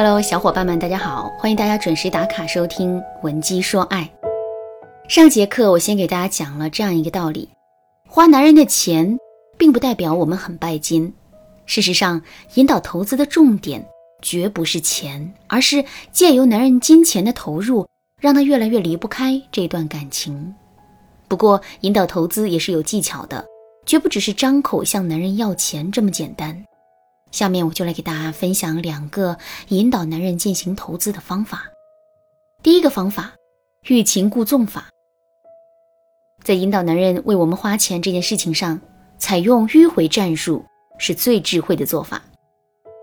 [0.00, 1.28] Hello，小伙伴们，大家好！
[1.40, 4.08] 欢迎大家准时打卡收听《闻鸡说爱》。
[5.10, 7.48] 上节课我先给大家讲了这样一个道理：
[8.06, 9.18] 花男人的钱，
[9.56, 11.12] 并不代表我们很拜金。
[11.66, 12.22] 事实上，
[12.54, 13.84] 引导投资的重点
[14.22, 17.84] 绝不是钱，而是借由男人金钱的投入，
[18.20, 20.54] 让他越来越离不开这段感情。
[21.26, 23.44] 不过，引导投资也是有技巧的，
[23.84, 26.64] 绝不只是张口向男人要钱这么简单。
[27.30, 29.36] 下面我就来给大家分享两个
[29.68, 31.64] 引导男人进行投资的方法。
[32.62, 33.32] 第一个方法，
[33.88, 34.88] 欲擒故纵法。
[36.42, 38.80] 在引导男人为我们花钱这件事情上，
[39.18, 40.64] 采用迂回战术
[40.98, 42.22] 是最智慧的做法。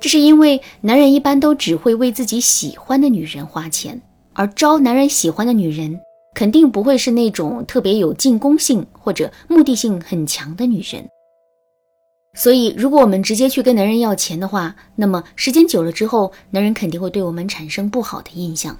[0.00, 4.00] 这是因为男人一般都只会为自己喜欢的女人花钱，
[4.32, 5.98] 而招男人喜欢的女人，
[6.34, 11.08] 肯定不会是那种特别有进攻性或者目的性很强的女人。
[12.34, 18.76] 所以，如果我们直接去跟男人要钱的话，那么时间久了之后，男人肯定会对我们产生不好的印象。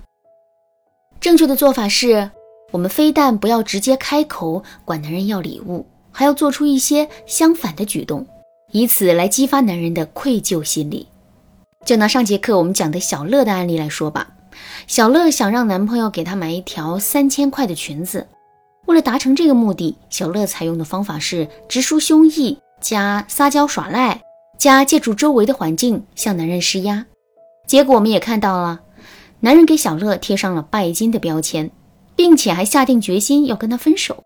[1.18, 2.30] 正确的做法是，
[2.70, 8.24] 我们非但不要直接开口管男人要礼物，还要做出一些相反的举动，
[8.70, 11.08] 以此来激发男人的愧疚心理。
[11.84, 14.28] 就拿上节课我们讲的小乐的案例来说吧，
[14.86, 18.28] 小乐想让男朋友给她买一条三千块的裙子，
[18.86, 22.56] 为了达成这个目的，小乐采用的方法是直抒胸臆。
[22.80, 24.20] 加撒娇耍赖，
[24.58, 27.04] 加借助周围的环境向男人施压，
[27.66, 28.80] 结果我们也看到了，
[29.40, 31.70] 男人给小乐贴上了拜金的标签，
[32.16, 34.22] 并且还下定决心要跟他分手。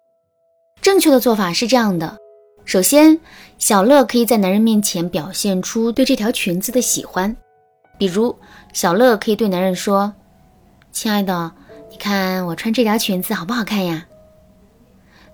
[0.80, 2.18] 正确的做法是这样的：
[2.64, 3.18] 首先，
[3.58, 7.36] 小乐可以在男人面前表现出对这条裙子的喜欢，
[7.98, 8.34] 比如
[8.72, 10.12] 小乐可以对男人说
[10.92, 11.52] ：“亲爱的，
[11.90, 14.06] 你看我穿这条裙子好不好看呀？”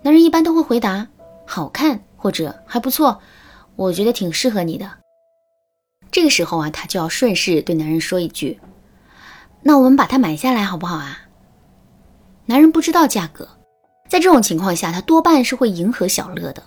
[0.02, 1.06] 男人一般都会回答
[1.46, 3.18] ：“好看。”或者还不错，
[3.76, 4.90] 我觉得挺适合你的。
[6.10, 8.58] 这个时候啊，他就要顺势对男人说一句
[9.62, 11.20] ：“那我们把它买下来好不好啊？”
[12.46, 13.48] 男人不知道价格，
[14.08, 16.62] 在这种情况下，他多半是会迎合小乐的。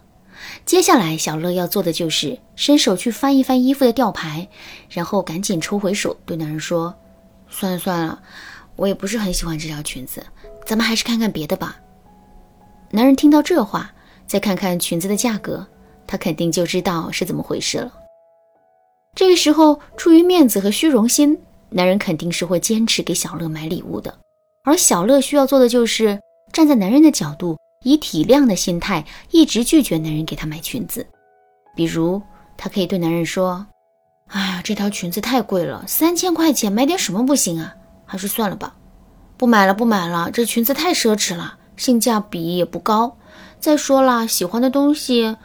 [0.66, 4.48] 接下来，小乐要做的就是伸手去翻一翻衣服的吊牌，
[4.90, 6.96] 然后赶紧抽回手，对男人说
[7.50, 8.22] ：“算了算了，
[8.76, 10.24] 我也不是很喜欢这条裙子，
[10.66, 11.78] 咱们还是看看别的吧。”
[12.92, 13.92] 男人听到这话。
[14.32, 15.68] 再看看裙子的价格，
[16.08, 17.92] 他肯定就知道是怎么回事了。
[19.14, 21.38] 这个时候，出于面子和虚荣心，
[21.68, 24.18] 男人肯定是会坚持给小乐买礼物的。
[24.64, 26.18] 而小乐需要做的就是
[26.54, 31.06] 站在男人的角度，以体谅的心态，一直拒绝男人给她买裙子。
[31.76, 32.22] 比如，
[32.56, 33.68] 她可以对男人说
[34.32, 37.76] ：“哎呀，这条裙子太贵了，三千块钱，买点什么不行啊？
[38.06, 38.76] 还是算了吧，
[39.36, 43.18] 不买了，不买了，这裙子太奢侈了，性价比也不高。”
[43.62, 45.38] 再说了，喜欢的东西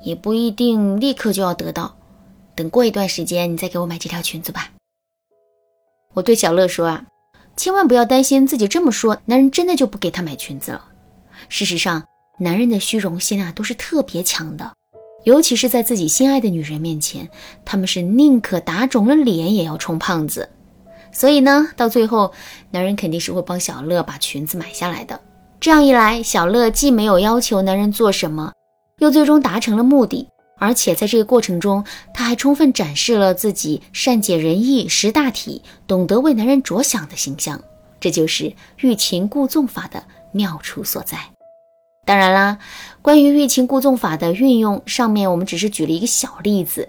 [0.00, 1.96] 也不一定立刻就要得到，
[2.54, 4.70] 等过一段时间你再给我买这条裙子吧。
[6.14, 7.04] 我对小乐说啊，
[7.56, 10.84] 千万不要担心自己这么说，男人真的就不给他买裙子了。
[11.48, 12.04] 事实上，
[12.38, 14.72] 男人的虚荣心啊都是特别强的，
[15.24, 17.28] 尤其是在自己心爱的女人面前，
[17.64, 20.48] 他们是宁可打肿了脸也要充胖子。
[21.10, 22.32] 所以呢，到最后，
[22.70, 25.20] 男人肯定是会帮小乐把裙子买下来的。
[25.64, 28.52] 这样一来，小乐既没有要求男人做什么，
[28.98, 31.82] 又最终达成了目的，而且在这个过程中，
[32.12, 37.58] 他还充分展示了自己善解人意、识大体、懂得为男人着想的形象。
[37.98, 41.16] 这就是欲擒故纵法的妙处所在。
[42.04, 42.58] 当然啦，
[43.00, 46.86] 关于欲擒故纵法的运用，上面我们只是举了一个小例子。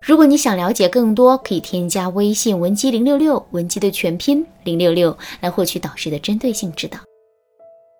[0.00, 6.98] 如果你想了解更多，可以添加微信文姬零六六，文姬的全拼零六六，来获取导师的针对性指导。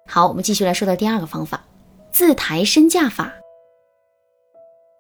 [0.06, 1.65] 好，我们继续来说到第二个方法，
[2.12, 3.32] 自抬身价法。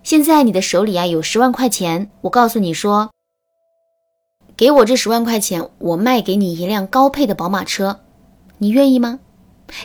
[0.02, 3.10] 现在你的手里啊有十万块钱，我告诉你说，
[4.56, 8.00] 给我这十万块钱，我卖给你一辆高配的宝马车，
[8.58, 9.20] 你愿意吗？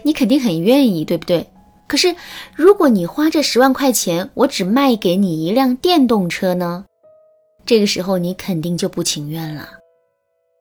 [0.03, 1.50] 你肯定很愿意，对不对？
[1.88, 2.16] 可是
[2.56, 6.85] 如果你花这十万块钱，我只卖给你一辆电动车呢？
[7.66, 9.69] 这个时候你肯定就不情愿了。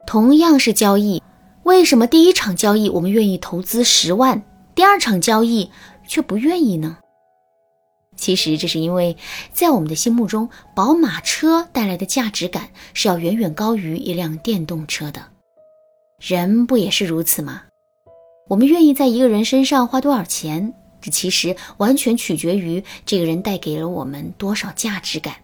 [0.06, 1.22] 同样是交易。
[1.64, 4.42] 为什么第一场交易我们愿意投资十万，
[4.78, 5.72] 第二场交易
[6.06, 6.98] 却不愿意呢？
[8.14, 9.16] 其实这是因为，
[9.52, 15.20] 在我们的心目中，宝马车带来的价值感是要远远高于一辆电动车的。
[16.20, 17.62] 人不也是如此吗？
[18.46, 25.34] 我们愿意在一个人身上花多少钱，这其实完全取决于这个人带给了我们多少价值感。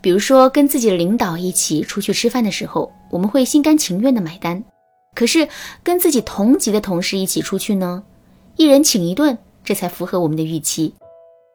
[0.00, 4.64] 比如说，跟自己的领导一起出去吃饭的时候，我们会心甘情愿的买单。
[5.14, 5.48] 可是
[5.82, 8.02] 跟自己同级的同事一起出去呢，
[8.56, 10.94] 一人请一顿，这才符合我们的预期。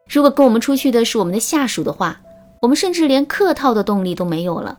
[0.08, 2.20] 如果跟我们出去的是我们的下属的话，
[2.62, 4.76] 我们甚至连客套的动力都没有了。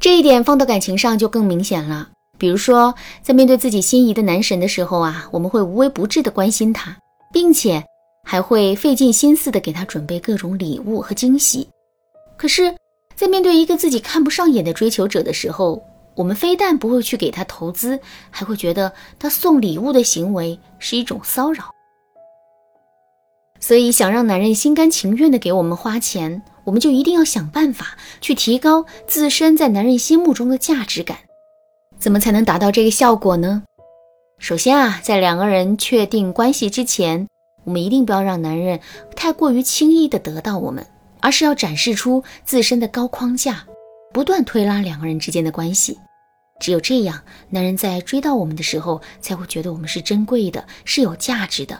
[0.00, 2.08] 这一点放到感情上就更明显了。
[2.38, 6.96] 比如说，在面对自己心仪的男神的时候啊，我们会无微不至的关心他，
[7.32, 7.84] 并且
[8.24, 11.68] 还会费尽心思的给他准备各种礼物和惊喜。
[12.38, 12.74] 可是，
[13.14, 15.82] 在面对一个自己看不上眼的追求者的时候，
[16.14, 21.70] 我们非但不会去给他投资，还会觉得他送礼物的行为是一种骚扰。
[23.60, 31.18] 所以，想让男人心甘情愿的给我们花钱，我们就一定要想办法去提高自身在男人心目中的价值感。
[31.98, 33.62] 怎么才能达到这个效果呢？
[34.38, 37.28] 首先啊，在两个人确定关系之前，
[37.64, 38.80] 我们一定不要让男人
[39.14, 40.86] 太过于轻易的得到我们，
[41.20, 43.66] 而是要展示出自身的高框架，
[44.12, 45.98] 不断推拉两个人之间的关系。
[46.60, 51.78] 只有这样，男人在追到我们的时候，才会觉得我们是珍贵的，是有价值的。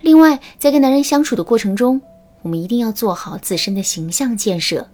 [0.00, 2.00] 另外，在跟男人相处的过程中，
[2.42, 4.88] 我们一定要做好自身的形象建设，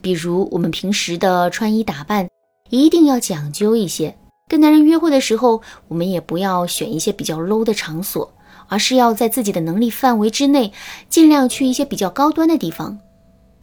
[0.00, 2.28] 比如我们平时的穿衣打扮。
[2.68, 4.16] 一定要讲究一些。
[4.46, 8.32] 跟男人约会的时候，我们也不要选一些比较 low 的场所，
[8.68, 10.72] 而是要在自己的能力范围之内，
[11.08, 13.00] 尽量去一些比较高端的地方。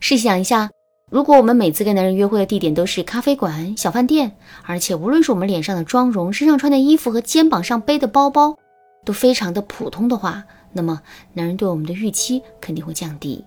[0.01, 0.69] 试想一下，
[1.09, 4.29] 如果我们每次跟男人约会的地点都是咖啡馆、小饭店，
[4.63, 8.57] 而且无论是我们脸上的妆容、身上穿的衣服和肩膀上背的包包
[9.05, 10.43] 都非常的普通的话，
[10.73, 11.01] 那么
[11.31, 13.41] 男人对我们的预期肯定会降低。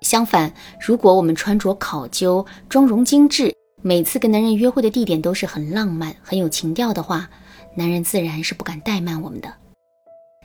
[0.00, 0.50] 相反，
[0.80, 7.28] 如果我们穿着考究、妆容精致，每次跟男人约会的地点都是很浪漫、很有情调的话，
[7.74, 9.52] 男人自然是不敢怠慢我们的。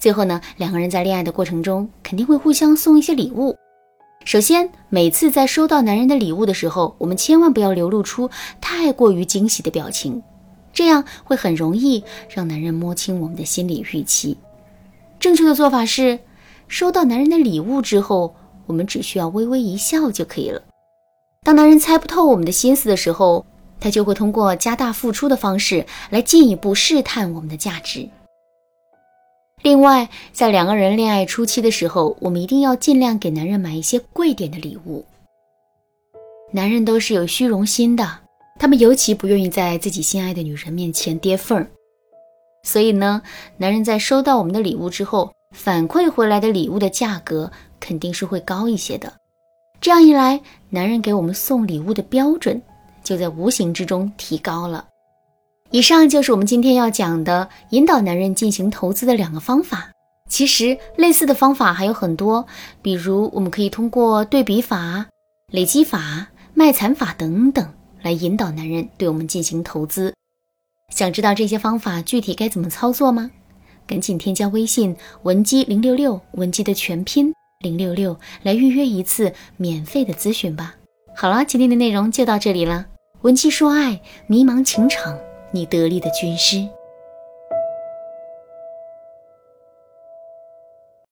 [0.02, 3.56] 最后呢，两个人在恋爱的过程中肯定会互相送一些礼物。
[4.26, 8.28] 首先，每次在收到男人的礼物的时候，我们千万不要流露出
[8.60, 10.24] 太过于惊喜的表情，
[10.74, 14.36] 这样会很容易让男人摸清我们的心理预期。
[15.20, 16.18] 正确的做法是，
[16.68, 18.36] 收到男人的礼物之后，
[18.66, 20.64] 我们只需要微微一笑就可以了。
[21.44, 23.46] 当男人猜不透我们的心思的时候，
[23.80, 28.10] 他就会通过加大付出的方式来进一步试探我们的价值。
[29.66, 35.04] 另外，在两个人恋爱初期的时候，我们一定要尽量给男人买一些贵点的礼物。
[36.52, 38.08] 男人都是有虚荣心的，
[38.60, 41.66] 他们尤其不愿意在自己心爱的女人面前跌份儿。
[42.62, 43.20] 所以呢，
[43.58, 49.12] 男人在收到我们的礼物之后，反馈回来的礼物的价格肯定是会高一些的。
[49.82, 50.40] 这样一来，
[50.70, 52.62] 男人给我们送礼物的标准
[53.04, 54.86] 就在无形之中提高了。
[55.72, 59.90] 以上就是我们今天要讲的引导男人进行投资的两个方法。
[60.30, 62.46] 其实类似的方法还有很多，
[62.82, 65.06] 比如我们可以通过对比法、
[65.52, 70.14] 累积法、卖惨法等等来引导男人对我们进行投资。
[70.94, 73.30] 想知道这些方法具体该怎么操作吗？
[73.88, 77.34] 赶紧添加微信文姬零六六，文姬的全拼。
[77.62, 80.76] 零六六来预约一次免费的咨询吧。
[81.16, 82.86] 好了，今天的内容就到这里了。
[83.22, 85.18] 文姬说爱，迷茫情场，
[85.56, 86.68] 你得力的军师。